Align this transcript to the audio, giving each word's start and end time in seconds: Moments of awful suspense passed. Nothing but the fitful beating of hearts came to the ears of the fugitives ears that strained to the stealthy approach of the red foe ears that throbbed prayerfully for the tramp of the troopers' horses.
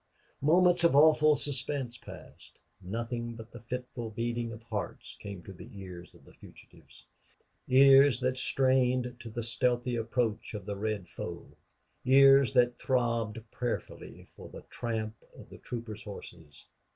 Moments 0.41 0.83
of 0.83 0.95
awful 0.95 1.35
suspense 1.35 1.95
passed. 1.95 2.57
Nothing 2.81 3.35
but 3.35 3.51
the 3.51 3.59
fitful 3.59 4.09
beating 4.09 4.51
of 4.51 4.63
hearts 4.63 5.15
came 5.19 5.43
to 5.43 5.53
the 5.53 5.69
ears 5.79 6.15
of 6.15 6.25
the 6.25 6.33
fugitives 6.33 7.05
ears 7.67 8.19
that 8.21 8.35
strained 8.35 9.15
to 9.19 9.29
the 9.29 9.43
stealthy 9.43 9.95
approach 9.97 10.55
of 10.55 10.65
the 10.65 10.75
red 10.75 11.07
foe 11.07 11.51
ears 12.03 12.51
that 12.53 12.79
throbbed 12.79 13.41
prayerfully 13.51 14.25
for 14.35 14.49
the 14.49 14.63
tramp 14.71 15.17
of 15.35 15.49
the 15.49 15.59
troopers' 15.59 16.01
horses. 16.05 16.65